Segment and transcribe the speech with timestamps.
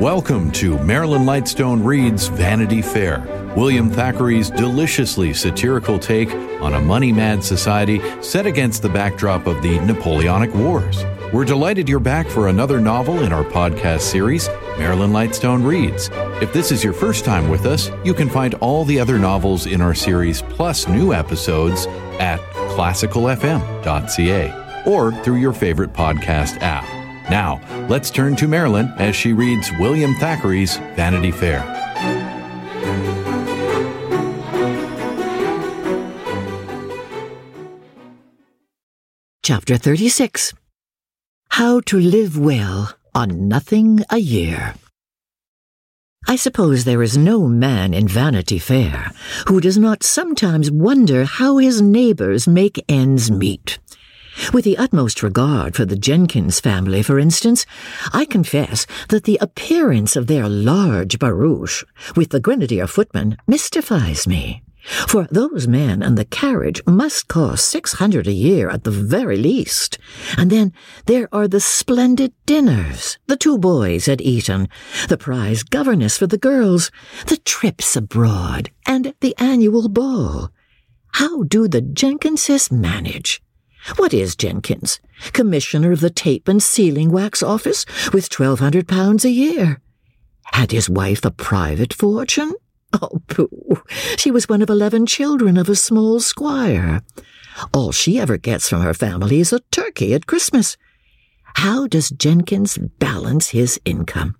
[0.00, 3.24] Welcome to Marilyn Lightstone Reads Vanity Fair,
[3.56, 6.30] William Thackeray's deliciously satirical take
[6.60, 11.02] on a money mad society set against the backdrop of the Napoleonic Wars.
[11.32, 16.10] We're delighted you're back for another novel in our podcast series, Marilyn Lightstone Reads.
[16.42, 19.64] If this is your first time with us, you can find all the other novels
[19.64, 21.86] in our series plus new episodes
[22.20, 22.38] at
[22.74, 26.95] classicalfm.ca or through your favorite podcast app.
[27.30, 31.60] Now, let's turn to Marilyn as she reads William Thackeray's Vanity Fair.
[39.42, 40.54] Chapter 36
[41.50, 44.74] How to Live Well on Nothing a Year.
[46.28, 49.12] I suppose there is no man in Vanity Fair
[49.46, 53.78] who does not sometimes wonder how his neighbors make ends meet.
[54.52, 57.66] With the utmost regard for the Jenkins family, for instance,
[58.12, 64.62] I confess that the appearance of their large barouche with the grenadier footman mystifies me.
[64.86, 69.36] For those men and the carriage must cost six hundred a year at the very
[69.36, 69.98] least.
[70.38, 70.72] And then
[71.06, 74.68] there are the splendid dinners, the two boys at Eton,
[75.08, 76.92] the prize governess for the girls,
[77.26, 80.50] the trips abroad, and the annual ball.
[81.14, 83.42] How do the Jenkinses manage?
[83.94, 85.00] What is Jenkins?
[85.32, 89.80] Commissioner of the Tape and Sealing Wax Office with twelve hundred pounds a year.
[90.52, 92.52] Had his wife a private fortune?
[92.92, 93.82] Oh, pooh!
[94.16, 97.02] She was one of eleven children of a small squire.
[97.72, 100.76] All she ever gets from her family is a turkey at Christmas.
[101.54, 104.36] How does Jenkins balance his income?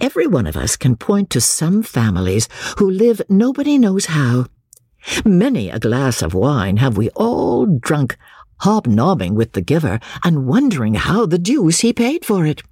[0.00, 4.46] Every one of us can point to some families who live nobody knows how.
[5.24, 8.16] Many a glass of wine have we all drunk,
[8.60, 12.62] hobnobbing with the giver and wondering how the deuce he paid for it.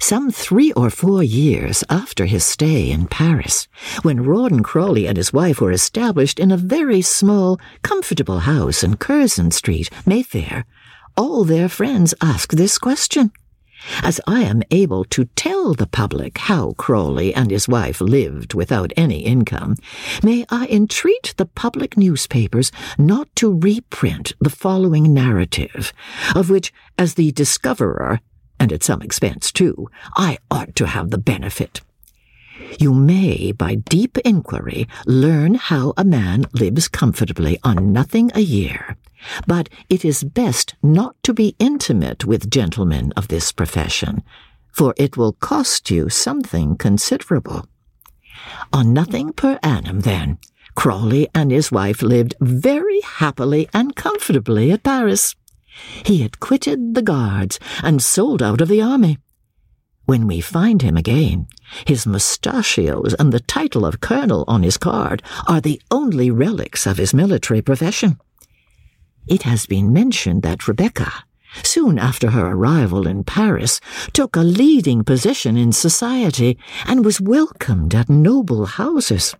[0.00, 3.66] Some three or four years after his stay in Paris,
[4.02, 8.96] when Rawdon Crawley and his wife were established in a very small, comfortable house in
[8.96, 10.66] Curzon Street, Mayfair,
[11.16, 13.32] all their friends asked this question.
[14.02, 18.92] As I am able to tell the public how Crawley and his wife lived without
[18.96, 19.76] any income,
[20.22, 25.92] may I entreat the public newspapers not to reprint the following narrative,
[26.34, 28.20] of which, as the discoverer,
[28.60, 31.80] and at some expense too, I ought to have the benefit.
[32.78, 38.96] You may, by deep inquiry, learn how a man lives comfortably on nothing a year,
[39.46, 44.22] but it is best not to be intimate with gentlemen of this profession,
[44.70, 47.66] for it will cost you something considerable.
[48.72, 50.38] On nothing per annum, then,
[50.74, 55.34] Crawley and his wife lived very happily and comfortably at Paris.
[56.04, 59.18] He had quitted the Guards and sold out of the army.
[60.08, 61.48] When we find him again,
[61.86, 66.96] his mustachios and the title of colonel on his card are the only relics of
[66.96, 68.18] his military profession.
[69.26, 71.12] It has been mentioned that Rebecca,
[71.62, 73.82] soon after her arrival in Paris,
[74.14, 79.34] took a leading position in society and was welcomed at noble houses.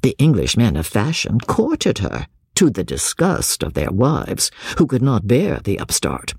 [0.00, 5.02] The English men of fashion courted her, to the disgust of their wives, who could
[5.02, 6.32] not bear the upstart.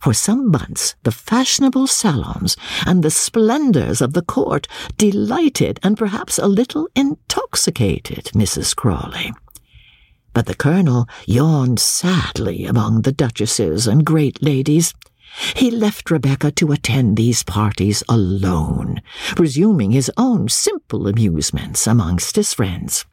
[0.00, 2.56] For some months, the fashionable salons
[2.86, 4.66] and the splendors of the court
[4.96, 8.74] delighted and perhaps a little intoxicated Mrs.
[8.74, 9.32] Crawley.
[10.32, 14.94] But the colonel yawned sadly among the duchesses and great ladies.
[15.54, 19.02] He left Rebecca to attend these parties alone,
[19.38, 23.04] resuming his own simple amusements amongst his friends.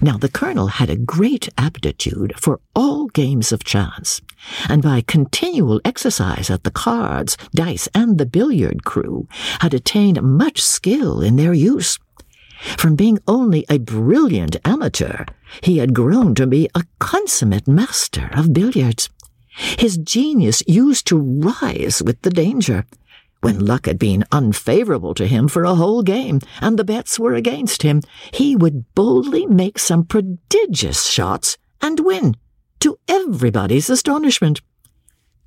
[0.00, 4.22] Now the colonel had a great aptitude for all games of chance,
[4.68, 9.26] and by continual exercise at the cards, dice, and the billiard cue,
[9.60, 11.98] had attained much skill in their use.
[12.76, 15.24] From being only a brilliant amateur,
[15.62, 19.08] he had grown to be a consummate master of billiards.
[19.78, 22.86] His genius used to rise with the danger.
[23.42, 27.34] When luck had been unfavorable to him for a whole game, and the bets were
[27.34, 28.02] against him,
[28.32, 32.36] he would boldly make some prodigious shots and win,
[32.80, 34.60] to everybody's astonishment.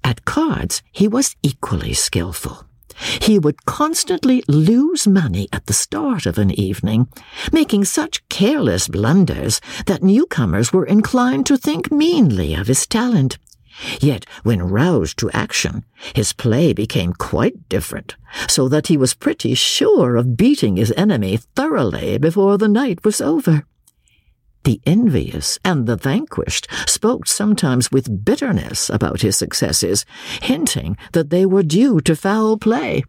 [0.04, 2.66] At cards, he was equally skilful.
[3.22, 7.07] He would constantly lose money at the start of an evening,
[7.51, 13.38] making such careless blunders that newcomers were inclined to think meanly of his talent.
[14.00, 15.83] Yet, when roused to action,
[16.15, 18.15] his play became quite different,
[18.47, 23.21] so that he was pretty sure of beating his enemy thoroughly before the night was
[23.21, 23.63] over.
[24.63, 30.06] The envious and the vanquished spoke sometimes with bitterness about his successes,
[30.41, 33.03] hinting that they were due to foul play.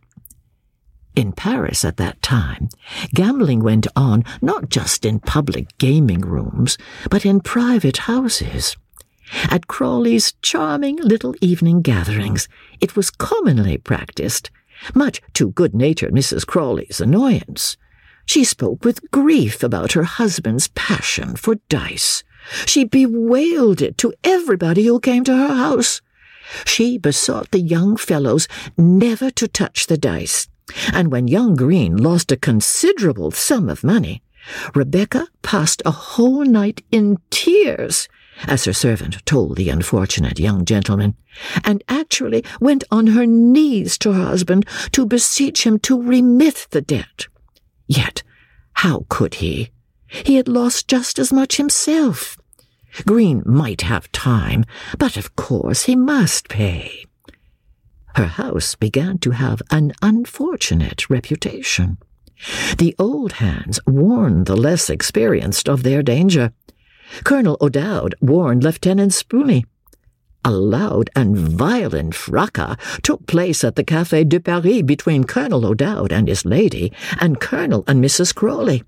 [1.15, 2.69] In Paris at that time,
[3.15, 6.77] gambling went on not just in public gaming rooms,
[7.09, 8.77] but in private houses.
[9.51, 12.49] At Crawley's charming little evening gatherings,
[12.81, 14.51] it was commonly practiced,
[14.95, 16.47] much to good natured Mrs.
[16.47, 17.77] Crawley's annoyance.
[18.27, 22.25] She spoke with grief about her husband's passion for dice.
[22.67, 26.01] She bewailed it to everybody who came to her house.
[26.67, 30.49] She besought the young fellows never to touch the dice,
[30.93, 34.23] and when young Green lost a considerable sum of money,
[34.75, 38.09] Rebecca passed a whole night in tears,
[38.47, 41.15] as her servant told the unfortunate young gentleman,
[41.65, 46.81] and actually went on her knees to her husband to beseech him to remit the
[46.81, 47.27] debt.
[47.87, 48.23] Yet,
[48.75, 49.71] how could he?
[50.07, 52.37] He had lost just as much himself.
[53.07, 54.65] Green might have time,
[54.99, 57.05] but of course he must pay.
[58.15, 61.99] Her house began to have an unfortunate reputation.
[62.79, 66.53] The old hands warned the less experienced of their danger.
[67.23, 69.65] Colonel O'Dowd warned Lieutenant Spooney.
[70.45, 76.13] A loud and violent fracas took place at the Café de Paris between Colonel O'Dowd
[76.13, 78.35] and his lady, and Colonel and Mrs.
[78.35, 78.83] Crawley.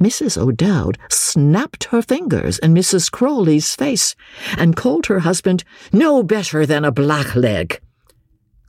[0.00, 0.38] Mrs.
[0.38, 3.10] O'Dowd snapped her fingers in Mrs.
[3.10, 4.16] Crawley's face
[4.56, 7.78] and called her husband no better than a blackleg.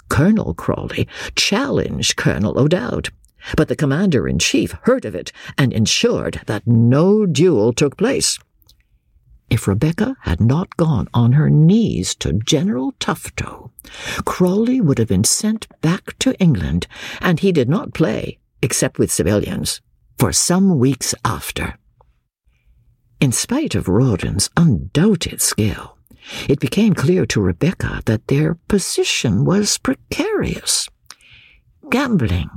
[0.10, 1.08] Colonel Crawley
[1.38, 3.10] challenged Colonel O'Dowd,
[3.56, 8.38] but the commander in chief heard of it and ensured that no duel took place.
[9.52, 13.72] If Rebecca had not gone on her knees to General Tufto,
[14.24, 16.88] Crawley would have been sent back to England,
[17.20, 19.82] and he did not play, except with civilians
[20.18, 21.78] for some weeks after.
[23.20, 25.98] In spite of Rawdon's undoubted skill,
[26.48, 30.88] it became clear to Rebecca that their position was precarious.
[31.90, 32.50] Gambling,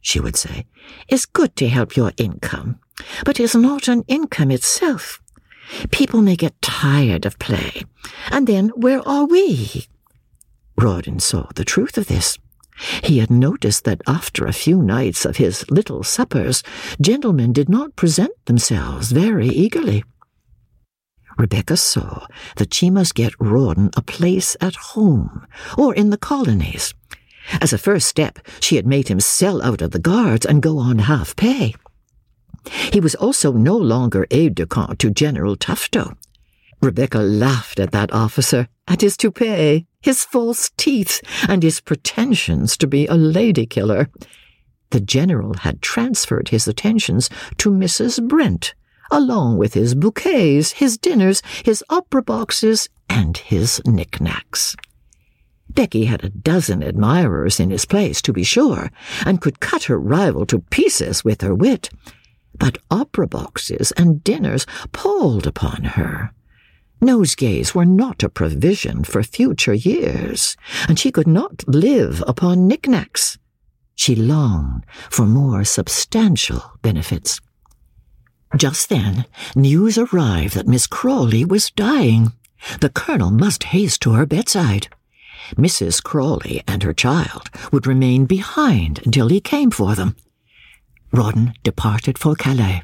[0.00, 0.66] she would say,
[1.08, 2.80] is good to help your income,
[3.24, 5.21] but is not an income itself.
[5.90, 7.82] People may get tired of play,
[8.30, 9.86] and then where are we?
[10.76, 12.38] Rawdon saw the truth of this.
[13.04, 16.62] He had noticed that after a few nights of his little suppers,
[17.00, 20.04] gentlemen did not present themselves very eagerly.
[21.38, 22.26] Rebecca saw
[22.56, 25.46] that she must get Rawdon a place at home
[25.78, 26.94] or in the colonies.
[27.60, 30.78] As a first step, she had made him sell out of the guards and go
[30.78, 31.74] on half pay.
[32.92, 36.16] He was also no longer aide de camp to General Tufto.
[36.80, 42.86] Rebecca laughed at that officer, at his toupee, his false teeth, and his pretensions to
[42.86, 44.08] be a lady killer.
[44.90, 48.26] The general had transferred his attentions to Mrs.
[48.28, 48.74] Brent,
[49.10, 54.76] along with his bouquets, his dinners, his opera boxes, and his knickknacks.
[55.70, 58.90] Becky had a dozen admirers in his place, to be sure,
[59.24, 61.88] and could cut her rival to pieces with her wit.
[62.58, 66.32] But opera boxes and dinners palled upon her.
[67.00, 70.56] Nosegays were not a provision for future years,
[70.88, 73.38] and she could not live upon knickknacks.
[73.96, 77.40] She longed for more substantial benefits.
[78.56, 79.26] Just then,
[79.56, 82.32] news arrived that Miss Crawley was dying.
[82.80, 84.88] The colonel must haste to her bedside.
[85.56, 86.02] Mrs.
[86.02, 90.16] Crawley and her child would remain behind until he came for them.
[91.12, 92.82] Rawdon departed for Calais.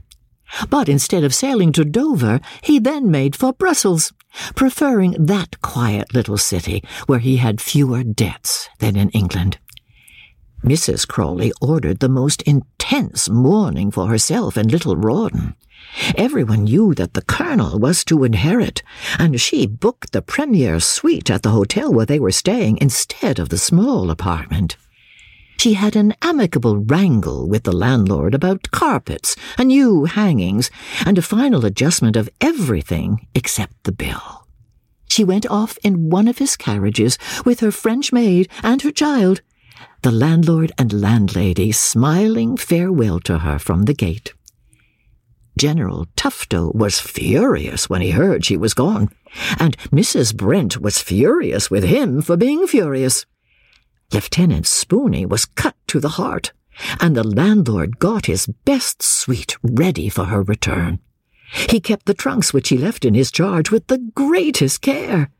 [0.70, 4.12] But instead of sailing to Dover, he then made for Brussels,
[4.54, 9.58] preferring that quiet little city where he had fewer debts than in England.
[10.64, 11.06] Mrs.
[11.06, 15.54] Crawley ordered the most intense mourning for herself and little Rawdon.
[16.16, 18.82] Everyone knew that the colonel was to inherit,
[19.18, 23.48] and she booked the premier suite at the hotel where they were staying instead of
[23.48, 24.76] the small apartment.
[25.58, 30.70] She had an amicable wrangle with the landlord about carpets and new hangings
[31.04, 34.46] and a final adjustment of everything except the bill.
[35.08, 39.42] She went off in one of his carriages with her French maid and her child,
[40.02, 44.34] the landlord and landlady smiling farewell to her from the gate.
[45.58, 49.08] General Tufto was furious when he heard she was gone,
[49.58, 50.36] and Mrs.
[50.36, 53.26] Brent was furious with him for being furious.
[54.10, 56.52] Lieutenant Spooney was cut to the heart,
[56.98, 60.98] and the landlord got his best suite ready for her return.
[61.68, 65.30] He kept the trunks which he left in his charge with the greatest care.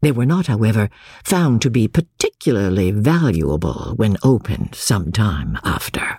[0.00, 0.88] They were not, however,
[1.24, 6.18] found to be particularly valuable when opened some time after.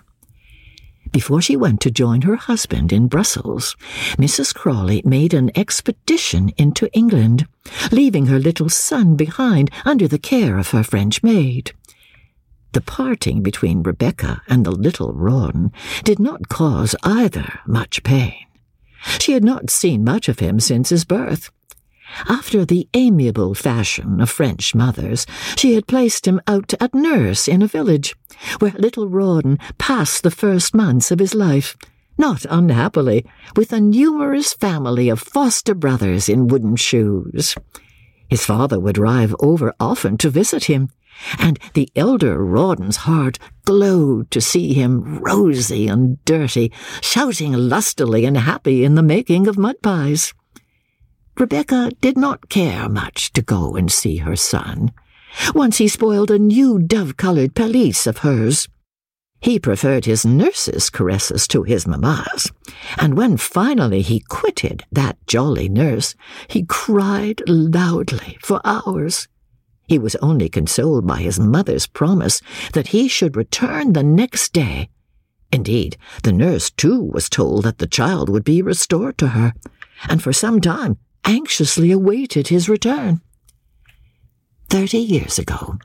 [1.10, 3.76] Before she went to join her husband in Brussels,
[4.18, 4.54] Mrs.
[4.54, 7.46] Crawley made an expedition into England,
[7.90, 11.72] leaving her little son behind under the care of her French maid.
[12.78, 15.72] The parting between Rebecca and the little Rawdon
[16.04, 18.46] did not cause either much pain.
[19.18, 21.50] She had not seen much of him since his birth.
[22.28, 27.62] After the amiable fashion of French mothers, she had placed him out at nurse in
[27.62, 28.14] a village,
[28.60, 31.76] where little Rawdon passed the first months of his life,
[32.16, 37.56] not unhappily, with a numerous family of foster brothers in wooden shoes.
[38.30, 40.90] His father would drive over often to visit him,
[41.38, 48.36] and the elder Rawdon's heart glowed to see him rosy and dirty, shouting lustily and
[48.36, 50.32] happy in the making of mud pies.
[51.38, 54.92] Rebecca did not care much to go and see her son.
[55.54, 58.68] Once he spoiled a new dove-coloured pelisse of hers.
[59.40, 62.50] He preferred his nurse's caresses to his mamma's,
[62.98, 66.16] and when finally he quitted that jolly nurse,
[66.48, 69.28] he cried loudly for hours.
[69.88, 72.42] He was only consoled by his mother's promise
[72.74, 74.90] that he should return the next day.
[75.50, 79.54] Indeed, the nurse too was told that the child would be restored to her,
[80.06, 83.22] and for some time anxiously awaited his return.
[84.68, 85.78] Thirty years ago,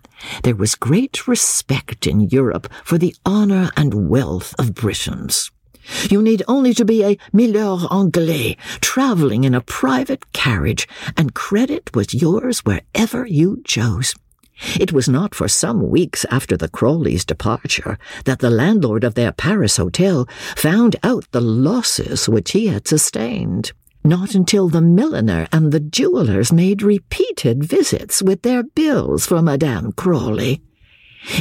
[0.44, 5.50] there was great respect in Europe for the honour and wealth of Britons.
[6.10, 10.88] You need only to be a milord anglais, travelling in a private carriage,
[11.18, 14.16] and credit was yours wherever you chose.
[14.80, 19.32] It was not for some weeks after the Crawleys' departure that the landlord of their
[19.32, 23.72] Paris hotel found out the losses which he had sustained.
[24.06, 29.92] Not until the milliner and the jewellers made repeated visits with their bills for Madame
[29.94, 30.62] Crawley.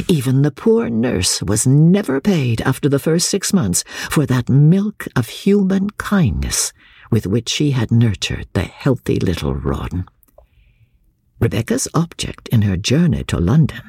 [0.07, 5.07] Even the poor nurse was never paid after the first six months for that milk
[5.15, 6.73] of human kindness
[7.11, 10.05] with which she had nurtured the healthy little Rawdon.
[11.39, 13.81] Rebecca's object in her journey to London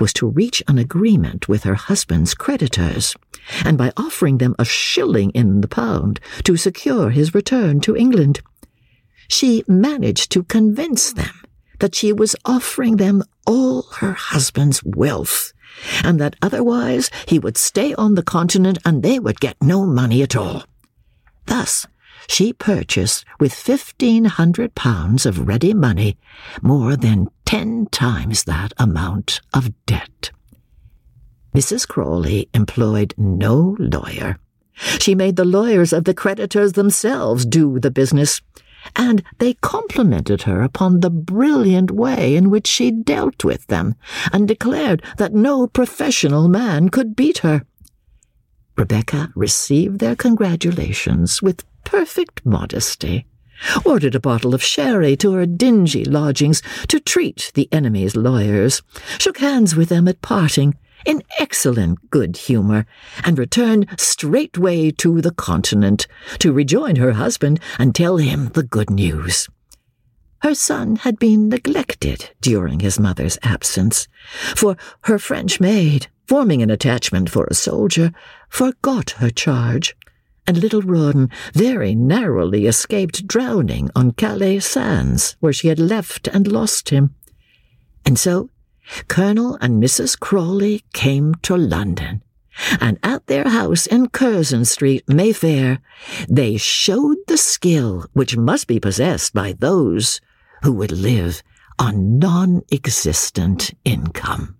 [0.00, 3.14] was to reach an agreement with her husband's creditors,
[3.64, 8.40] and by offering them a shilling in the pound to secure his return to England.
[9.28, 11.42] She managed to convince them
[11.78, 15.52] that she was offering them all her husband's wealth,
[16.02, 20.22] and that otherwise he would stay on the continent and they would get no money
[20.22, 20.64] at all.
[21.46, 21.86] Thus,
[22.28, 26.16] she purchased with fifteen hundred pounds of ready money
[26.62, 30.30] more than ten times that amount of debt.
[31.54, 31.86] Mrs.
[31.86, 34.38] Crawley employed no lawyer.
[34.74, 38.42] She made the lawyers of the creditors themselves do the business,
[38.94, 43.94] and they complimented her upon the brilliant way in which she dealt with them,
[44.32, 47.64] and declared that no professional man could beat her.
[48.76, 53.26] Rebecca received their congratulations with perfect modesty,
[53.84, 58.82] ordered a bottle of sherry to her dingy lodgings to treat the enemy's lawyers,
[59.18, 60.74] shook hands with them at parting
[61.06, 62.84] in excellent good humour,
[63.24, 66.06] and returned straightway to the continent
[66.40, 69.48] to rejoin her husband and tell him the good news.
[70.42, 74.06] Her son had been neglected during his mother's absence,
[74.54, 78.12] for her French maid, forming an attachment for a soldier,
[78.50, 79.96] forgot her charge
[80.46, 86.50] and little Rawdon very narrowly escaped drowning on Calais sands, where she had left and
[86.50, 87.14] lost him.
[88.04, 88.50] And so
[89.08, 90.18] Colonel and Mrs.
[90.18, 92.22] Crawley came to London,
[92.80, 95.80] and at their house in Curzon Street, Mayfair,
[96.28, 100.20] they showed the skill which must be possessed by those
[100.62, 101.42] who would live
[101.78, 104.56] on non-existent income.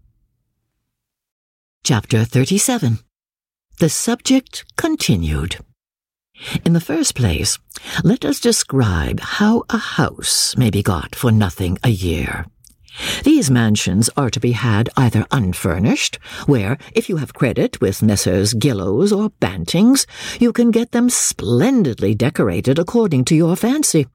[1.84, 2.98] Chapter 37
[3.78, 5.58] The subject continued.
[6.64, 7.58] In the first place,
[8.04, 12.46] let us describe how a house may be got for nothing a year.
[13.24, 18.54] These mansions are to be had either unfurnished, where, if you have credit with Messrs.
[18.54, 20.06] Gillows or Bantings,
[20.40, 24.06] you can get them splendidly decorated according to your fancy,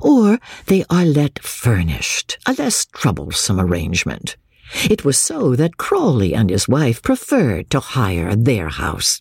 [0.00, 4.36] or they are let furnished, a less troublesome arrangement.
[4.84, 9.20] It was so that Crawley and his wife preferred to hire their house.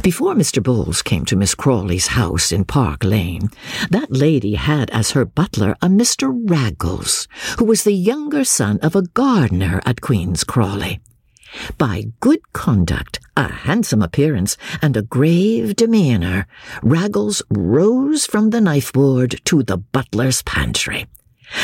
[0.00, 0.62] Before Mr.
[0.62, 3.50] Bowles came to Miss Crawley's house in Park Lane,
[3.90, 6.32] that lady had as her butler a Mr.
[6.48, 11.00] Raggles, who was the younger son of a gardener at Queen's Crawley.
[11.76, 16.46] By good conduct, a handsome appearance, and a grave demeanour,
[16.82, 21.06] Raggles rose from the knife board to the butler's pantry.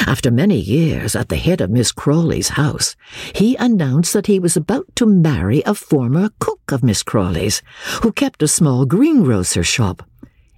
[0.06, 2.96] After many years at the head of Miss Crawley's house,
[3.34, 7.62] he announced that he was about to marry a former cook of Miss Crawley's,
[8.02, 10.02] who kept a small greengrocer's shop.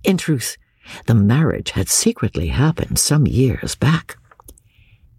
[0.02, 0.56] In truth,
[1.06, 4.16] the marriage had secretly happened some years back.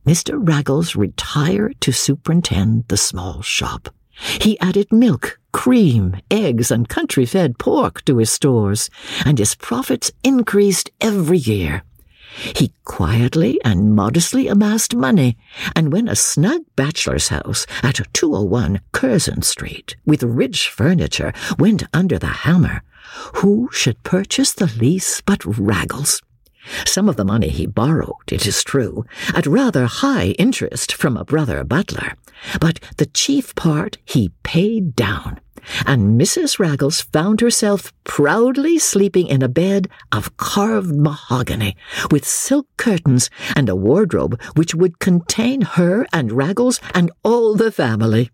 [0.05, 0.35] Mr.
[0.37, 3.89] Raggles retired to superintend the small shop,
[4.39, 8.89] He added milk, cream, eggs, and country fed pork to his stores,
[9.25, 11.83] and his profits increased every year.
[12.55, 15.37] He quietly and modestly amassed money,
[15.75, 22.17] and when a snug bachelor's house at 201 Curzon Street, with rich furniture, went under
[22.17, 22.83] the hammer,
[23.35, 26.21] who should purchase the lease but Raggles?
[26.85, 31.25] Some of the money he borrowed, it is true, at rather high interest from a
[31.25, 32.13] brother butler,
[32.59, 35.39] but the chief part he paid down,
[35.85, 36.59] and Mrs.
[36.59, 41.75] Raggles found herself proudly sleeping in a bed of carved mahogany,
[42.09, 47.71] with silk curtains and a wardrobe which would contain her and Raggles and all the
[47.71, 48.29] family.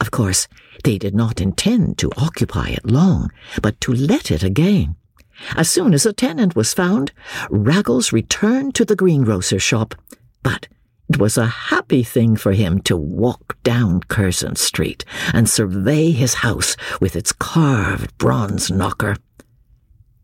[0.00, 0.48] Of course,
[0.82, 3.30] they did not intend to occupy it long,
[3.62, 4.96] but to let it again.
[5.56, 7.12] As soon as a tenant was found,
[7.50, 9.94] Raggles returned to the greengrocer's shop,
[10.42, 10.68] but
[11.08, 16.34] it was a happy thing for him to walk down Curzon Street and survey his
[16.34, 19.16] house with its carved bronze knocker.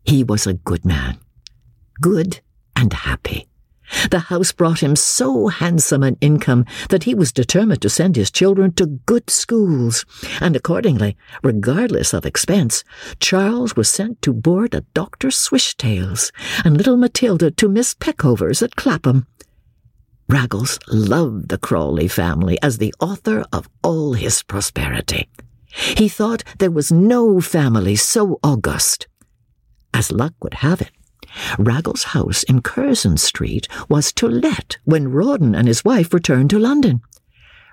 [0.03, 1.19] He was a good man,
[2.01, 2.41] good
[2.75, 3.47] and happy.
[4.09, 8.31] The house brought him so handsome an income that he was determined to send his
[8.31, 10.05] children to good schools,
[10.39, 12.83] and accordingly, regardless of expense,
[13.19, 15.27] Charles was sent to board at Dr.
[15.27, 16.31] Swishtail's,
[16.63, 19.27] and little Matilda to Miss Peckover's at Clapham.
[20.31, 25.27] Raggles loved the Crawley family as the author of all his prosperity.
[25.97, 29.07] He thought there was no family so august.
[29.93, 30.91] As luck would have it,
[31.59, 36.59] Raggles' house in Curzon Street was to let when Rawdon and his wife returned to
[36.59, 37.01] London.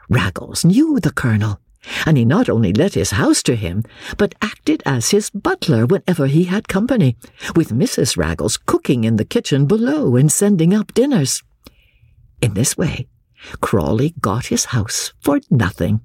[0.08, 1.60] Raggles knew the Colonel,
[2.06, 3.84] and he not only let his house to him,
[4.16, 7.16] but acted as his butler whenever he had company,
[7.54, 8.16] with Mrs.
[8.16, 11.44] Raggles cooking in the kitchen below and sending up dinners.
[12.40, 13.08] In this way,
[13.60, 16.00] Crawley got his house for nothing.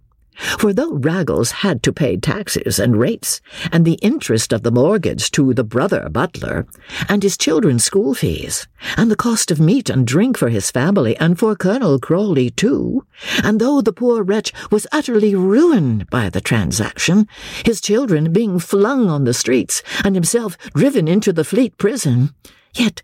[0.57, 3.39] For though Raggles had to pay taxes and rates,
[3.71, 6.65] and the interest of the mortgage to the brother butler,
[7.07, 11.15] and his children's school fees, and the cost of meat and drink for his family
[11.17, 13.05] and for Colonel Crawley too,
[13.43, 17.27] and though the poor wretch was utterly ruined by the transaction,
[17.63, 22.33] his children being flung on the streets, and himself driven into the Fleet prison,
[22.73, 23.03] yet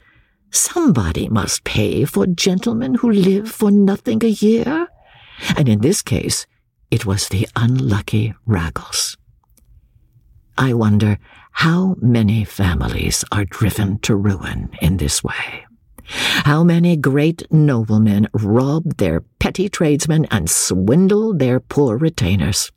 [0.51, 4.87] somebody must pay for gentlemen who live for nothing a year,
[5.55, 6.45] and in this case,
[6.91, 9.17] it was the unlucky Raggles.
[10.57, 11.17] I wonder
[11.51, 15.65] how many families are driven to ruin in this way.
[16.43, 22.71] How many great noblemen rob their petty tradesmen and swindle their poor retainers.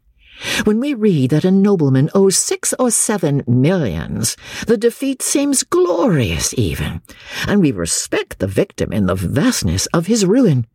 [0.64, 6.54] When we read that a nobleman owes six or seven millions, the defeat seems glorious
[6.56, 7.02] even,
[7.46, 10.66] and we respect the victim in the vastness of his ruin.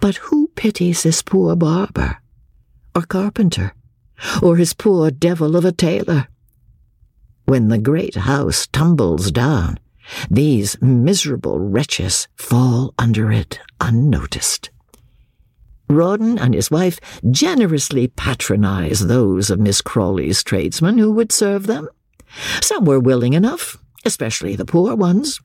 [0.00, 2.18] But who pities this poor barber?
[2.94, 3.74] or carpenter,
[4.42, 6.28] or his poor devil of a tailor.
[7.44, 9.78] When the great house tumbles down,
[10.30, 14.70] these miserable wretches fall under it unnoticed.
[15.94, 17.00] Rawdon and his wife
[17.30, 21.88] generously patronized those of Miss Crawley's tradesmen who would serve them.
[22.60, 25.40] Some were willing enough, especially the poor ones.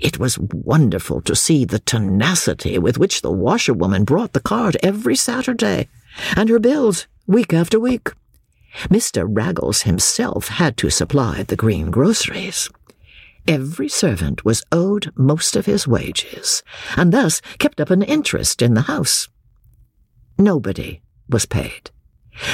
[0.00, 5.16] It was wonderful to see the tenacity with which the washerwoman brought the cart every
[5.16, 5.88] Saturday,
[6.36, 8.10] and her bills week after week.
[8.84, 9.26] Mr.
[9.28, 12.70] Raggles himself had to supply the green groceries.
[13.48, 16.62] Every servant was owed most of his wages,
[16.96, 19.28] and thus kept up an interest in the house.
[20.38, 21.90] Nobody was paid.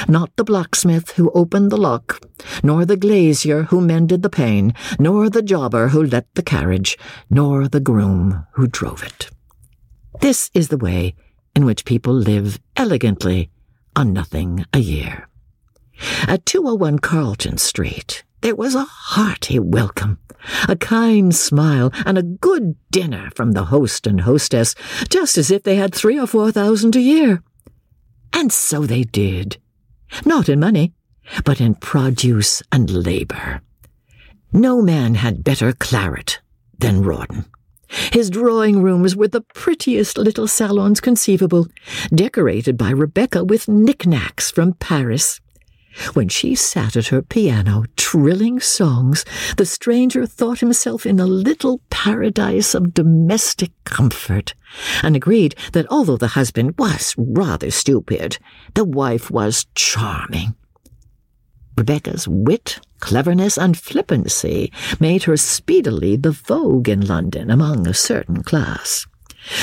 [0.07, 2.19] Not the blacksmith who opened the lock,
[2.63, 6.97] nor the glazier who mended the pane, nor the jobber who let the carriage,
[7.29, 9.29] nor the groom who drove it.
[10.19, 11.13] This is the way
[11.55, 13.51] in which people live elegantly
[13.95, 15.29] on nothing a year.
[16.27, 20.17] At 201 Carlton Street, there was a hearty welcome,
[20.67, 24.73] a kind smile, and a good dinner from the host and hostess,
[25.09, 27.43] just as if they had three or four thousand a year.
[28.35, 29.57] And so they did.
[30.25, 30.93] Not in money,
[31.45, 33.61] but in produce and labor.
[34.51, 36.41] No man had better claret
[36.77, 37.45] than Rawdon.
[38.11, 41.67] His drawing rooms were the prettiest little salons conceivable,
[42.13, 45.39] decorated by Rebecca with knickknacks from Paris.
[46.13, 49.23] When she sat at her piano trilling songs,
[49.57, 54.53] the stranger thought himself in a little paradise of domestic comfort,
[55.01, 58.37] and agreed that although the husband was rather stupid,
[58.73, 60.55] the wife was charming.
[61.77, 68.43] Rebecca's wit, cleverness, and flippancy made her speedily the vogue in London among a certain
[68.43, 69.05] class.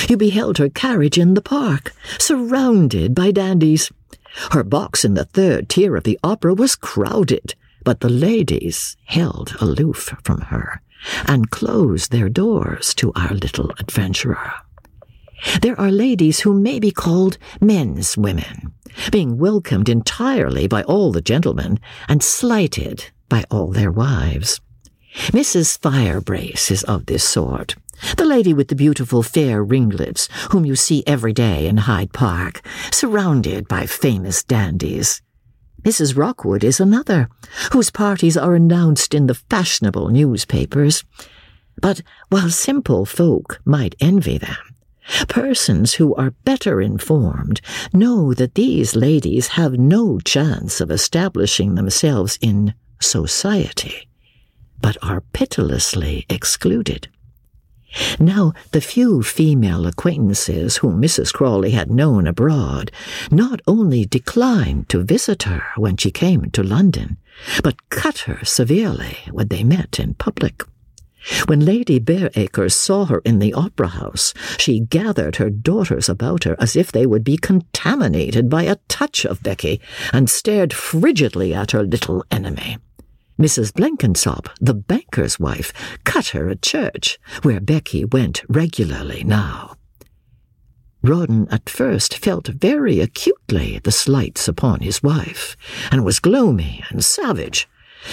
[0.07, 3.91] You beheld her carriage in the park, surrounded by dandies.
[4.51, 9.55] Her box in the third tier of the opera was crowded, but the ladies held
[9.59, 10.81] aloof from her
[11.25, 14.53] and closed their doors to our little adventurer.
[15.61, 18.73] There are ladies who may be called men's women,
[19.11, 24.61] being welcomed entirely by all the gentlemen and slighted by all their wives.
[25.31, 25.77] Mrs.
[25.79, 27.75] Firebrace is of this sort.
[28.17, 32.61] The lady with the beautiful fair ringlets, whom you see every day in Hyde Park,
[32.91, 35.21] surrounded by famous dandies.
[35.83, 36.15] Mrs.
[36.17, 37.29] Rockwood is another,
[37.71, 41.03] whose parties are announced in the fashionable newspapers.
[41.81, 44.55] But while simple folk might envy them,
[45.27, 47.59] persons who are better informed
[47.91, 54.07] know that these ladies have no chance of establishing themselves in society,
[54.79, 57.09] but are pitilessly excluded.
[58.19, 61.33] Now, the few female acquaintances whom Mrs.
[61.33, 62.91] Crawley had known abroad
[63.31, 67.17] not only declined to visit her when she came to London,
[67.63, 70.63] but cut her severely when they met in public.
[71.45, 76.57] When Lady Bareacres saw her in the opera house, she gathered her daughters about her
[76.59, 79.79] as if they would be contaminated by a touch of Becky,
[80.11, 82.77] and stared frigidly at her little enemy.
[83.39, 83.73] Mrs.
[83.73, 89.75] Blenkinsop, the banker's wife, cut her at church, where Becky went regularly now.
[91.01, 95.57] Rawdon at first felt very acutely the slights upon his wife,
[95.91, 97.67] and was gloomy and savage.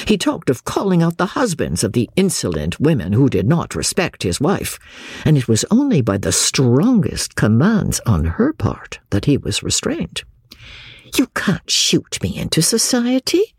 [0.06, 4.22] He talked of calling out the husbands of the insolent women who did not respect
[4.22, 4.78] his wife,
[5.24, 10.22] and it was only by the strongest commands on her part that he was restrained.
[11.16, 13.54] You can't shoot me into society,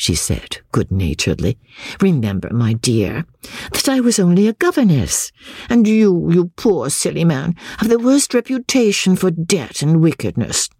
[0.00, 1.58] she said good naturedly.
[2.00, 3.26] Remember, my dear,
[3.72, 5.30] that I was only a governess,
[5.68, 10.70] and you, you poor silly man, have the worst reputation for debt and wickedness.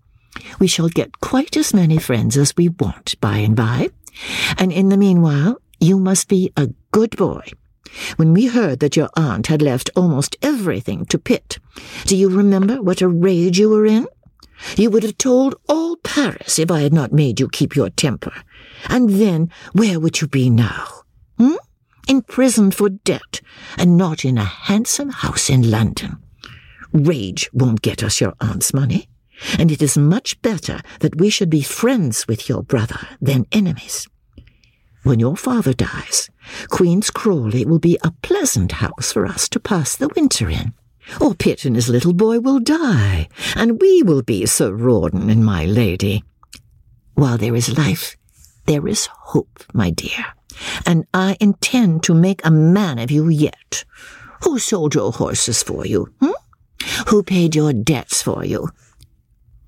[0.58, 3.90] We shall get quite as many friends as we want by and by,
[4.56, 7.42] and in the meanwhile, you must be a good boy.
[8.16, 11.58] When we heard that your aunt had left almost everything to Pitt,
[12.06, 14.06] do you remember what a rage you were in?
[14.76, 18.32] You would have told all Paris if I had not made you keep your temper.
[18.88, 20.86] And then where would you be now?
[21.38, 21.56] Hmm?
[22.08, 23.40] In prison for debt,
[23.78, 26.18] and not in a handsome house in London.
[26.92, 29.08] Rage won't get us your aunt's money,
[29.58, 34.08] and it is much better that we should be friends with your brother than enemies.
[35.02, 36.28] When your father dies,
[36.68, 40.74] Queen's Crawley will be a pleasant house for us to pass the winter in.
[41.20, 45.44] Or Pitt and his little boy will die, and we will be Sir Rawdon and
[45.44, 46.22] my lady.
[47.14, 48.16] While there is life,
[48.70, 50.26] there is hope, my dear,
[50.86, 53.84] and I intend to make a man of you yet.
[54.44, 56.14] Who sold your horses for you?
[56.20, 56.38] Hmm?
[57.08, 58.68] Who paid your debts for you?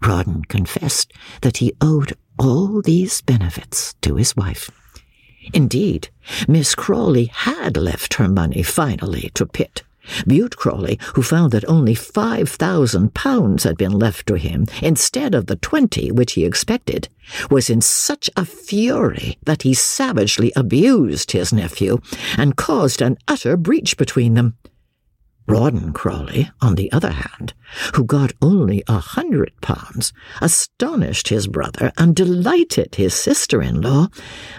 [0.00, 4.70] Rawdon confessed that he owed all these benefits to his wife.
[5.52, 6.10] Indeed,
[6.46, 9.82] Miss Crawley had left her money finally to Pitt.
[10.26, 15.34] Bute Crawley, who found that only five thousand pounds had been left to him instead
[15.34, 17.08] of the twenty which he expected,
[17.50, 21.98] was in such a fury that he savagely abused his nephew
[22.36, 24.56] and caused an utter breach between them.
[25.48, 27.52] Rawdon Crawley, on the other hand,
[27.94, 34.08] who got only a hundred pounds, astonished his brother and delighted his sister-in-law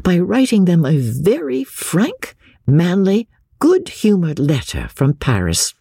[0.04, 2.36] by writing them a very frank,
[2.68, 5.74] manly, good humoured letter from Paris.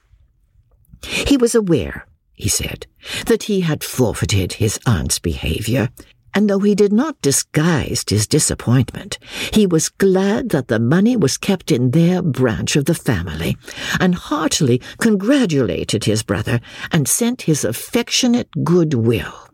[1.02, 2.86] He was aware, he said,
[3.26, 5.88] that he had forfeited his aunt's behaviour,
[6.34, 9.18] and though he did not disguise his disappointment,
[9.52, 13.56] he was glad that the money was kept in their branch of the family,
[14.00, 19.51] and heartily congratulated his brother and sent his affectionate goodwill.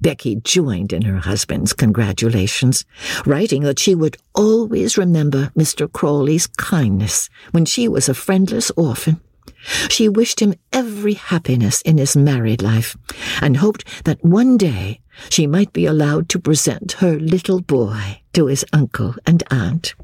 [0.00, 2.84] Becky joined in her husband's congratulations,
[3.26, 5.90] writing that she would always remember Mr.
[5.90, 9.20] Crawley's kindness when she was a friendless orphan.
[9.90, 12.96] She wished him every happiness in his married life,
[13.42, 18.46] and hoped that one day she might be allowed to present her little boy to
[18.46, 19.94] his uncle and aunt.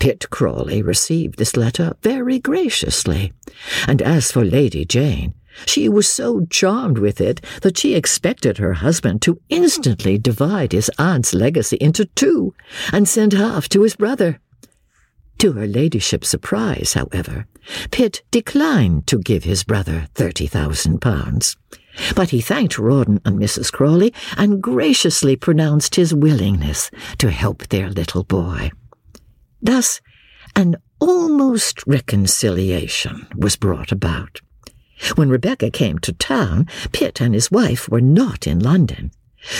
[0.00, 3.32] Pitt Crawley received this letter very graciously,
[3.86, 5.34] and as for Lady Jane,
[5.66, 10.90] she was so charmed with it that she expected her husband to instantly divide his
[10.98, 12.54] aunt's legacy into two
[12.92, 14.40] and send half to his brother.
[15.38, 17.46] To her ladyship's surprise, however,
[17.90, 21.56] Pitt declined to give his brother thirty thousand pounds.
[22.16, 23.72] But he thanked Rawdon and Mrs.
[23.72, 28.70] Crawley and graciously pronounced his willingness to help their little boy.
[29.62, 30.00] Thus,
[30.56, 34.40] an almost reconciliation was brought about.
[35.16, 39.10] When Rebecca came to town, Pitt and his wife were not in London,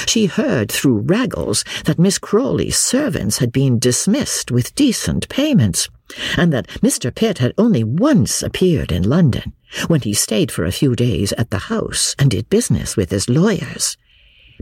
[0.07, 5.91] She heard through Raggles that Miss Crawley's servants had been dismissed with decent payments,
[6.37, 7.15] and that Mr.
[7.15, 9.53] Pitt had only once appeared in London,
[9.89, 13.29] when he stayed for a few days at the house and did business with his
[13.29, 13.97] lawyers.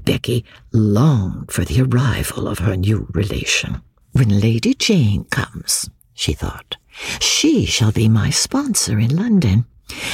[0.05, 3.81] Becky longed for the arrival of her new relation.
[4.13, 6.77] When Lady Jane comes, she thought,
[7.21, 9.67] she shall be my sponsor in London,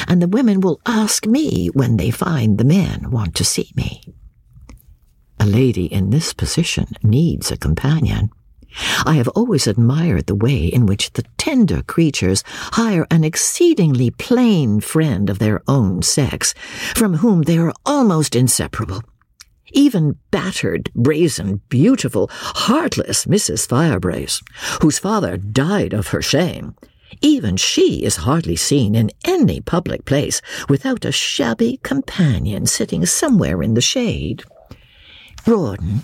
[0.07, 4.03] and the women will ask me when they find the men want to see me.
[5.41, 8.31] A lady in this position needs a companion.
[9.07, 14.81] I have always admired the way in which the tender creatures hire an exceedingly plain
[14.81, 16.55] friend of their own sex,
[16.95, 19.03] from whom they are almost inseparable.
[19.73, 23.67] Even battered, brazen, beautiful, heartless Mrs.
[23.67, 24.43] Firebrace,
[24.83, 26.75] whose father died of her shame,
[27.21, 33.63] even she is hardly seen in any public place without a shabby companion sitting somewhere
[33.63, 34.45] in the shade.
[35.47, 36.03] Rawdon,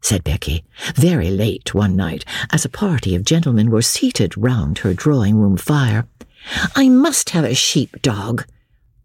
[0.00, 4.94] said Becky, very late one night, as a party of gentlemen were seated round her
[4.94, 6.06] drawing room fire.
[6.74, 8.46] I must have a sheep dog.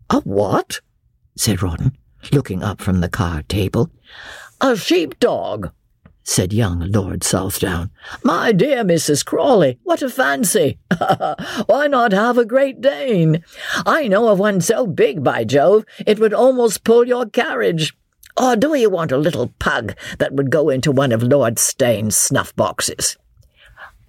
[0.09, 0.79] A what?
[1.35, 1.97] said Rawdon,
[2.31, 3.89] looking up from the card table.
[4.61, 5.71] A sheep dog,
[6.23, 7.91] said young Lord Southdown.
[8.23, 9.25] My dear Mrs.
[9.25, 10.79] Crawley, what a fancy!
[11.65, 13.43] Why not have a Great Dane?
[13.85, 17.93] I know of one so big, by Jove, it would almost pull your carriage.
[18.37, 22.15] Or do you want a little pug that would go into one of Lord Steyne's
[22.15, 23.17] snuff boxes?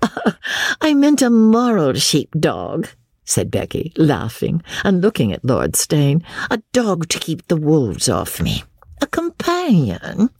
[0.80, 2.88] I meant a moral sheep-dog,
[3.24, 6.24] said Becky, laughing and looking at Lord Steyne.
[6.50, 8.64] A dog to keep the wolves off me.
[9.00, 10.30] A companion.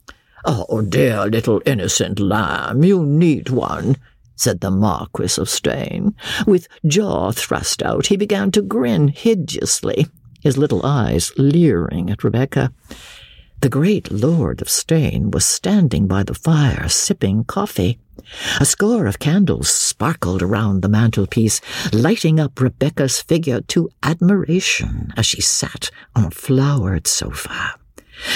[0.47, 3.97] Oh, dear little innocent lamb, you need one,
[4.35, 6.13] said the Marquis of Steyne.
[6.45, 10.07] With jaw thrust out, he began to grin hideously,
[10.41, 12.71] his little eyes leering at Rebecca.
[13.61, 17.97] The great lord of Steyne was standing by the fire sipping coffee.
[18.59, 21.59] A score of candles sparkled around the mantelpiece,
[21.91, 27.79] lighting up Rebecca's figure to admiration as she sat on a flowered sofa.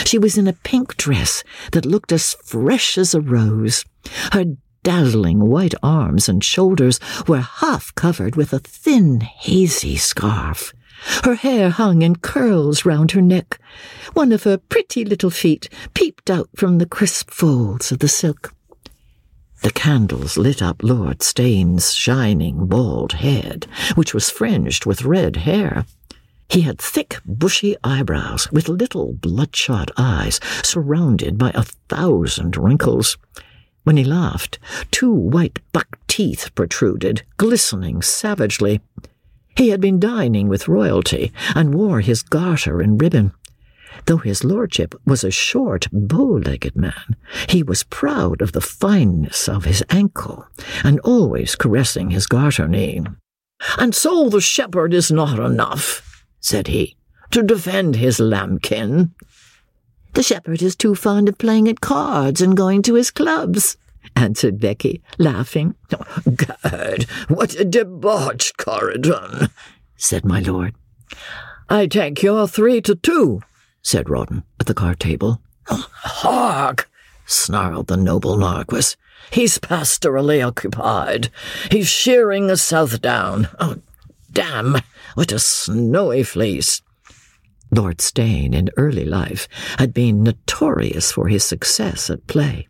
[0.05, 3.85] She was in a pink dress that looked as fresh as a rose.
[4.31, 4.45] Her
[4.83, 10.73] dazzling white arms and shoulders were half covered with a thin, hazy scarf.
[11.23, 13.59] Her hair hung in curls round her neck.
[14.13, 18.53] One of her pretty little feet peeped out from the crisp folds of the silk.
[19.61, 25.85] The candles lit up Lord Steyne's shining bald head, which was fringed with red hair.
[26.49, 33.17] He had thick, bushy eyebrows with little bloodshot eyes surrounded by a thousand wrinkles.
[33.83, 34.57] When he laughed,
[34.89, 38.81] two white buck teeth protruded, glistening savagely.
[39.55, 43.31] He had been dining with royalty and wore his garter and ribbon.
[44.05, 47.15] Though his lordship was a short, bow-legged man,
[47.47, 50.47] he was proud of the fineness of his ankle,
[50.83, 53.01] and always caressing his garter knee.
[53.77, 56.08] And so the shepherd is not enough,
[56.39, 56.95] said he,
[57.31, 59.13] to defend his lambkin.
[60.13, 63.77] The shepherd is too fond of playing at cards and going to his clubs,
[64.15, 65.75] answered Becky, laughing.
[66.35, 69.51] Gad, what a debauched Corydon,
[69.95, 70.73] said my lord.
[71.69, 73.41] I take your three to two,
[73.81, 75.41] said Rawdon at the card table.
[75.67, 76.89] Hark,
[77.25, 78.95] snarled the noble Marquis.
[79.31, 81.29] He's pastorally occupied.
[81.69, 83.49] He's shearing a Southdown.
[83.59, 83.77] Oh,
[84.31, 84.77] damn,
[85.15, 86.81] what a snowy fleece.
[87.71, 92.67] Lord Steyne, in early life, had been notorious for his success at play.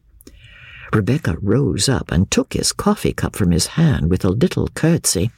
[0.93, 5.31] Rebecca rose up and took his coffee cup from his hand with a little curtsy.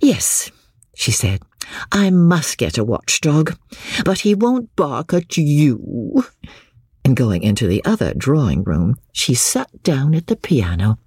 [0.00, 0.50] Yes,
[0.94, 1.40] she said,
[1.92, 3.56] I must get a watchdog,
[4.04, 6.24] but he won't bark at you.
[7.06, 10.98] And going into the other drawing room, she sat down at the piano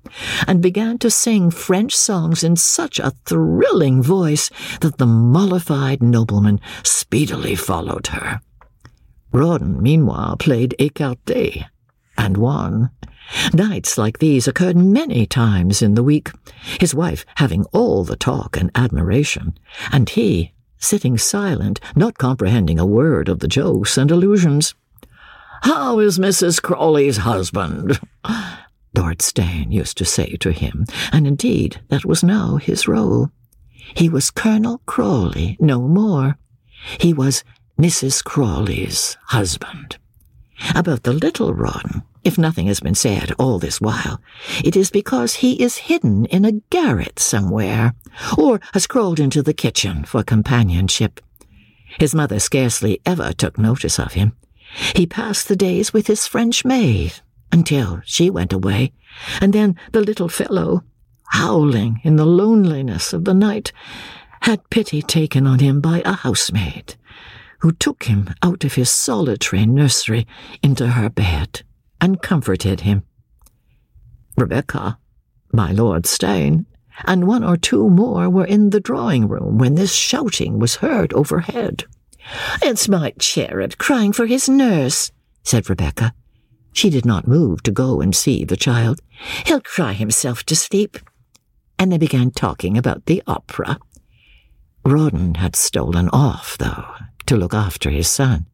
[0.47, 6.61] and began to sing French songs in such a thrilling voice that the mollified nobleman
[6.85, 8.39] speedily followed her.
[9.33, 11.65] Rawdon, meanwhile, played écarté
[12.17, 12.91] and won.
[13.51, 16.31] Nights like these occurred many times in the week,
[16.79, 19.53] his wife having all the talk and admiration,
[19.91, 24.73] and he sitting silent, not comprehending a word of the jokes and allusions.
[25.61, 26.61] How is Mrs.
[26.61, 27.99] Crawley's husband?
[28.95, 33.29] Lord Steyne used to say to him, and indeed that was now his role.
[33.95, 36.37] He was Colonel Crawley, no more.
[36.99, 37.43] He was
[37.79, 38.23] Mrs.
[38.23, 39.97] Crawley's husband.
[40.75, 44.21] About the little Rawdon, if nothing has been said all this while,
[44.63, 47.93] it is because he is hidden in a garret somewhere,
[48.37, 51.21] or has crawled into the kitchen for companionship.
[51.99, 54.33] His mother scarcely ever took notice of him.
[54.95, 57.13] He passed the days with his French maid
[57.51, 58.91] until she went away,
[59.41, 60.83] and then the little fellow,
[61.29, 63.71] howling in the loneliness of the night,
[64.41, 66.95] had pity taken on him by a housemaid,
[67.59, 70.25] who took him out of his solitary nursery
[70.61, 71.63] into her bed
[71.99, 73.03] and comforted him.
[74.37, 74.97] Rebecca,
[75.51, 76.65] my Lord Steyne,
[77.05, 81.13] and one or two more were in the drawing room when this shouting was heard
[81.13, 81.85] overhead.
[82.61, 85.11] It's my cherub crying for his nurse,
[85.43, 86.13] said Rebecca.
[86.73, 89.01] She did not move to go and see the child.
[89.45, 90.97] He'll cry himself to sleep.
[91.77, 93.79] And they began talking about the opera.
[94.85, 96.85] Rawdon had stolen off, though,
[97.25, 98.47] to look after his son,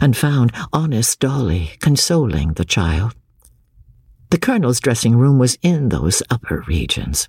[0.00, 3.14] and found honest Dolly consoling the child.
[4.30, 7.28] The colonel's dressing room was in those upper regions.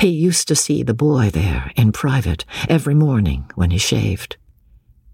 [0.00, 4.36] He used to see the boy there in private every morning when he shaved.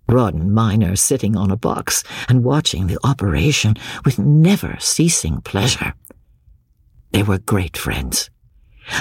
[0.09, 5.95] Rawdon Minor sitting on a box and watching the operation with never ceasing pleasure.
[7.13, 8.31] They were great friends.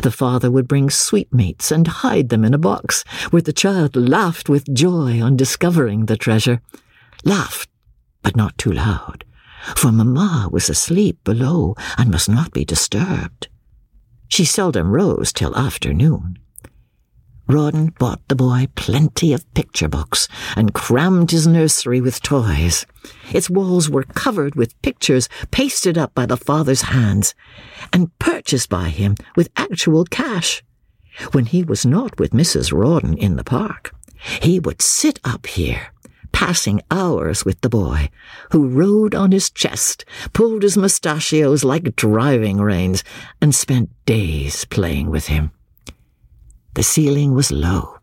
[0.02, 4.48] The father would bring sweetmeats and hide them in a box, where the child laughed
[4.48, 6.62] with joy on discovering the treasure.
[7.26, 7.70] Laughed,
[8.22, 9.26] but not too loud,
[9.76, 13.50] for Mamma was asleep below and must not be disturbed.
[14.30, 16.40] She seldom rose till afternoon.
[17.48, 22.86] Rawdon bought the boy plenty of picture books and crammed his nursery with toys.
[23.34, 27.36] Its walls were covered with pictures pasted up by the father's hands
[27.92, 30.64] and purchased by him with actual cash.
[31.34, 32.72] When he was not with Mrs.
[32.72, 33.94] Rawdon in the park,
[34.42, 35.88] he would sit up here,
[36.32, 38.10] passing hours with the boy,
[38.52, 43.04] who rode on his chest, pulled his mustachios like driving reins,
[43.42, 45.52] and spent days playing with him.
[46.76, 47.98] The ceiling was low,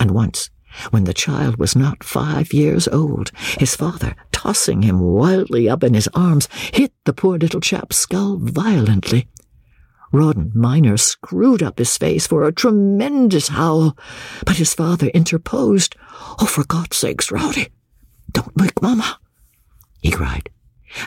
[0.00, 0.50] and once,
[0.90, 5.94] when the child was not five years old, his father, tossing him wildly up in
[5.94, 9.28] his arms, hit the poor little chap's skull violently.
[10.12, 13.96] Rawdon Minor screwed up his face for a tremendous howl,
[14.44, 15.96] but his father interposed.
[16.40, 17.70] Oh, for God's sakes, Rawdy,
[18.32, 19.18] don't wake Mamma,
[20.00, 20.50] he cried,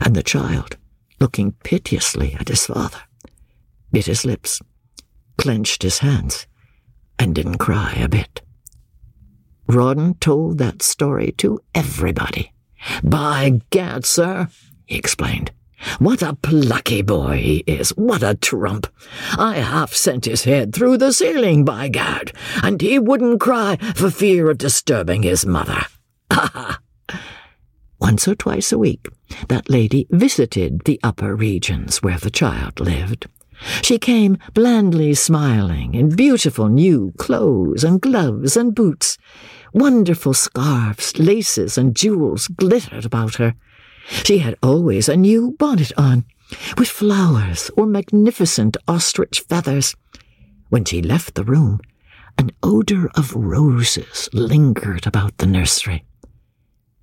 [0.01, 0.77] and the child,
[1.19, 3.01] looking piteously at his father,
[3.91, 4.61] bit his lips,
[5.37, 6.47] clenched his hands,
[7.19, 8.41] and didn't cry a bit.
[9.67, 12.53] Rawdon told that story to everybody.
[13.03, 14.47] By gad, sir,
[14.85, 15.51] he explained.
[15.99, 17.89] What a plucky boy he is!
[17.91, 18.87] What a trump!
[19.37, 24.09] I half sent his head through the ceiling, by gad, and he wouldn't cry for
[24.09, 25.85] fear of disturbing his mother.
[26.31, 26.79] Ha ha!
[27.99, 29.07] Once or twice a week,
[29.47, 33.27] that lady visited the upper regions where the child lived.
[33.81, 39.17] She came blandly smiling in beautiful new clothes and gloves and boots.
[39.73, 43.55] Wonderful scarves, laces, and jewels glittered about her.
[44.07, 46.25] She had always a new bonnet on,
[46.77, 49.95] with flowers or magnificent ostrich feathers.
[50.69, 51.79] When she left the room,
[52.37, 56.05] an odor of roses lingered about the nursery.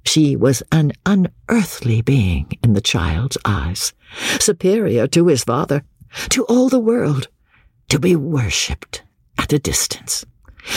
[0.05, 3.93] She was an unearthly being in the child's eyes,
[4.39, 5.83] superior to his father,
[6.31, 7.29] to all the world,
[7.89, 9.03] to be worshipped
[9.39, 10.25] at a distance.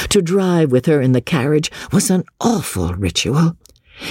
[0.10, 3.58] To drive with her in the carriage was an awful ritual.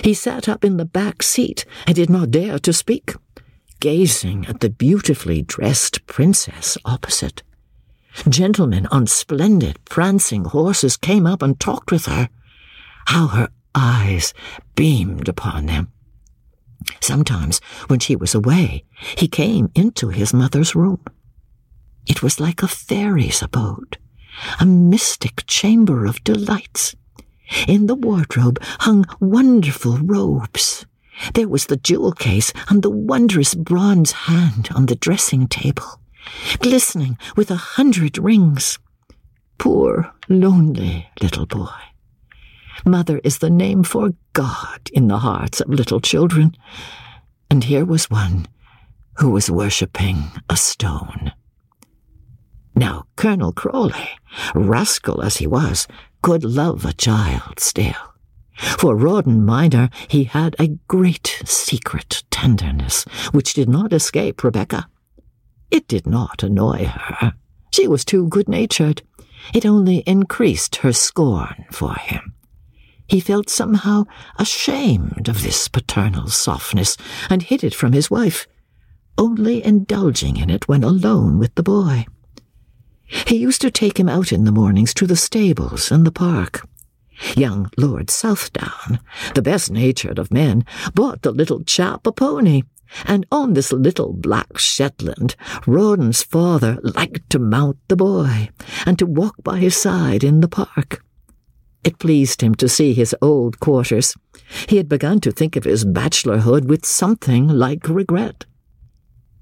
[0.02, 3.14] He sat up in the back seat and did not dare to speak,
[3.80, 7.42] gazing at the beautifully dressed princess opposite.
[8.28, 12.28] Gentlemen on splendid prancing horses came up and talked with her.
[13.06, 14.34] How her eyes
[14.74, 15.92] beamed upon them.
[17.00, 18.84] Sometimes, when she was away,
[19.16, 21.02] he came into his mother's room.
[22.08, 23.98] It was like a fairy's abode,
[24.58, 26.96] a mystic chamber of delights.
[27.66, 30.86] In the wardrobe hung wonderful robes.
[31.34, 36.00] There was the jewel case and the wondrous bronze hand on the dressing table,
[36.60, 38.78] glistening with a hundred rings.
[39.58, 41.68] Poor, lonely little boy.
[42.84, 46.54] Mother is the name for God in the hearts of little children.
[47.50, 48.46] And here was one
[49.16, 51.32] who was worshipping a stone.
[52.78, 54.08] Now, Colonel Crawley,
[54.54, 55.88] rascal as he was,
[56.22, 58.14] could love a child still.
[58.56, 63.02] For Rawdon Minor he had a great secret tenderness
[63.32, 64.88] which did not escape Rebecca.
[65.72, 67.34] It did not annoy her.
[67.72, 69.02] She was too good-natured.
[69.52, 72.34] It only increased her scorn for him.
[73.08, 74.04] He felt somehow
[74.38, 76.96] ashamed of this paternal softness
[77.28, 78.46] and hid it from his wife,
[79.16, 82.06] only indulging in it when alone with the boy.
[83.08, 86.66] He used to take him out in the mornings to the stables and the park.
[87.36, 89.00] Young Lord Southdown,
[89.34, 92.62] the best natured of men, bought the little chap a pony,
[93.04, 95.34] and on this little black Shetland,
[95.66, 98.50] Rawdon's father liked to mount the boy,
[98.86, 101.02] and to walk by his side in the park.
[101.84, 104.14] It pleased him to see his old quarters.
[104.68, 108.44] He had begun to think of his bachelorhood with something like regret.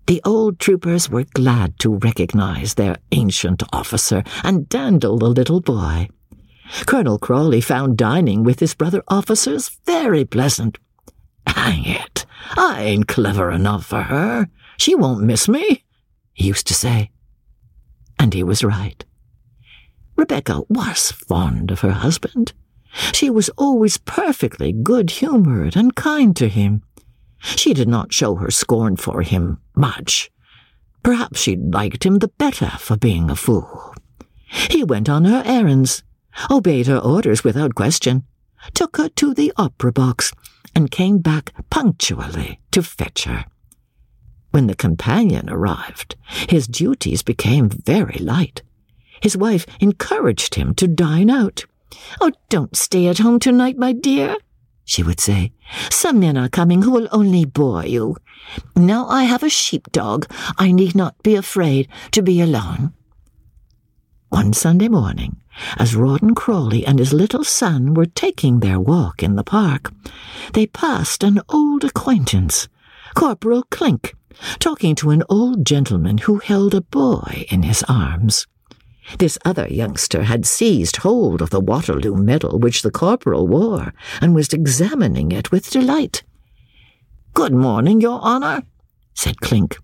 [0.06, 6.08] The old troopers were glad to recognize their ancient officer and dandle the little boy.
[6.86, 10.78] Colonel Crawley found dining with his brother officers very pleasant.
[11.46, 12.24] Hang it,
[12.56, 14.48] I ain't clever enough for her.
[14.76, 15.84] She won't miss me,
[16.34, 17.10] he used to say.
[18.18, 19.04] And he was right.
[20.16, 22.52] Rebecca was fond of her husband.
[23.12, 26.82] She was always perfectly good humored and kind to him.
[27.54, 30.30] She did not show her scorn for him much.
[31.02, 33.94] Perhaps she liked him the better for being a fool.
[34.48, 36.02] He went on her errands,
[36.50, 38.24] obeyed her orders without question,
[38.74, 40.32] took her to the opera box,
[40.74, 43.44] and came back punctually to fetch her.
[44.50, 46.16] When the companion arrived,
[46.48, 48.62] his duties became very light.
[49.22, 51.64] His wife encouraged him to dine out.
[52.20, 54.36] Oh, don't stay at home tonight, my dear,
[54.86, 55.52] she would say.
[55.90, 58.16] Some men are coming who will only bore you.
[58.74, 60.26] Now I have a sheepdog.
[60.56, 62.94] I need not be afraid to be alone.
[64.28, 65.36] One Sunday morning,
[65.76, 69.92] as Rawdon Crawley and his little son were taking their walk in the park,
[70.52, 72.68] they passed an old acquaintance,
[73.14, 74.14] Corporal Clink,
[74.60, 78.46] talking to an old gentleman who held a boy in his arms.
[79.18, 84.34] This other youngster had seized hold of the Waterloo medal which the corporal wore, and
[84.34, 86.22] was examining it with delight.
[87.32, 88.62] Good morning, your honour,
[89.14, 89.78] said Clink.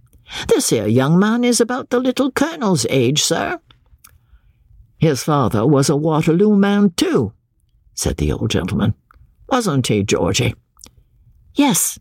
[0.49, 3.61] This here young man is about the little colonel's age, sir.
[4.99, 7.33] His father was a Waterloo man, too,
[7.95, 8.95] said the old gentleman.
[9.49, 10.55] Wasn't he, Georgie?
[11.55, 11.99] Yes,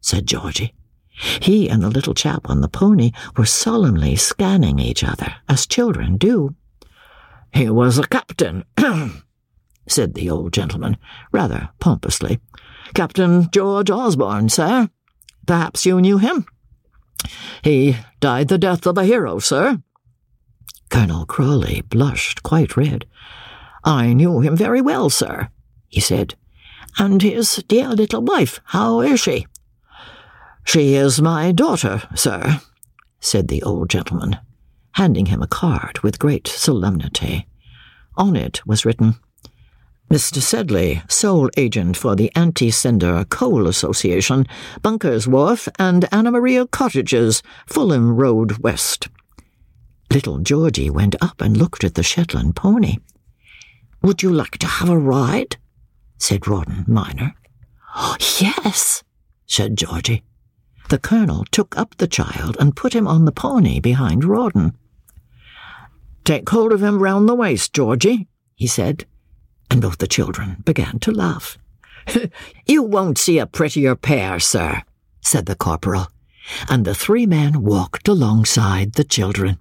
[0.00, 0.74] said Georgie.
[1.14, 6.16] He and the little chap on the pony were solemnly scanning each other, as children
[6.16, 6.54] do.
[7.52, 8.64] He was a captain,
[9.88, 10.96] said the old gentleman,
[11.30, 12.40] rather pompously.
[12.94, 14.90] Captain George Osborne, sir.
[15.46, 16.46] Perhaps you knew him?
[17.62, 19.82] He died the death of a hero, sir.
[20.90, 23.06] Colonel Crawley blushed quite red.
[23.84, 25.48] I knew him very well, sir,
[25.88, 26.34] he said.
[26.98, 29.46] And his dear little wife, how is she?
[30.64, 32.60] She is my daughter, sir,
[33.20, 34.38] said the old gentleman,
[34.92, 37.46] handing him a card with great solemnity.
[38.16, 39.16] On it was written,
[40.10, 40.40] Mr.
[40.40, 44.46] Sedley, sole agent for the Anti Cinder Coal Association,
[44.82, 49.08] Bunkers Wharf and Anna Maria Cottages, Fulham Road West.
[50.12, 52.98] Little Georgie went up and looked at the Shetland pony.
[54.02, 55.56] Would you like to have a ride?
[56.18, 57.34] said Rawdon Minor.
[58.38, 59.02] Yes,
[59.46, 60.22] said Georgie.
[60.88, 64.76] The colonel took up the child and put him on the pony behind Rawdon.
[66.24, 69.04] Take hold of him round the waist, Georgie, he said,
[69.70, 71.58] and both the children began to laugh.
[72.66, 74.82] you won't see a prettier pair, sir,
[75.20, 76.08] said the corporal,
[76.68, 79.58] and the three men walked alongside the children.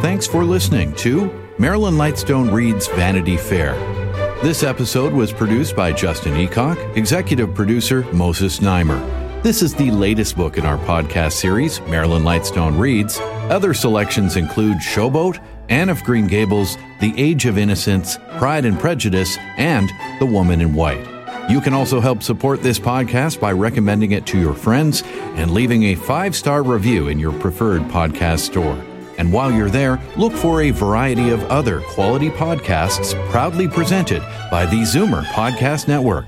[0.00, 3.93] Thanks for listening to Marilyn Lightstone Reads Vanity Fair.
[4.42, 9.42] This episode was produced by Justin Eacock, executive producer Moses Znaimer.
[9.42, 13.18] This is the latest book in our podcast series, Marilyn Lightstone Reads.
[13.50, 19.38] Other selections include Showboat, Anne of Green Gables, The Age of Innocence, Pride and Prejudice,
[19.56, 21.08] and The Woman in White.
[21.50, 25.02] You can also help support this podcast by recommending it to your friends
[25.36, 28.82] and leaving a five star review in your preferred podcast store.
[29.18, 34.66] And while you're there, look for a variety of other quality podcasts proudly presented by
[34.66, 36.26] the Zoomer Podcast Network.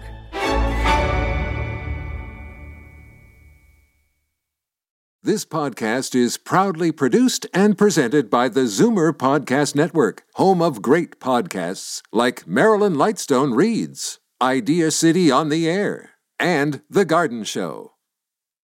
[5.26, 11.18] This podcast is proudly produced and presented by the Zoomer Podcast Network, home of great
[11.18, 17.95] podcasts like Marilyn Lightstone Reads, Idea City on the Air, and The Garden Show.